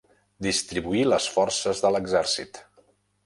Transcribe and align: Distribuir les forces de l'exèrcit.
Distribuir 0.45 1.03
les 1.09 1.27
forces 1.35 1.83
de 1.85 1.93
l'exèrcit. 1.97 2.61